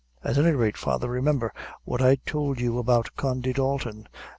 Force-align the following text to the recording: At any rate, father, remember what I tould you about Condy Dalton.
At 0.23 0.39
any 0.39 0.53
rate, 0.53 0.77
father, 0.77 1.07
remember 1.07 1.53
what 1.83 2.01
I 2.01 2.15
tould 2.25 2.59
you 2.59 2.79
about 2.79 3.15
Condy 3.15 3.53
Dalton. 3.53 4.07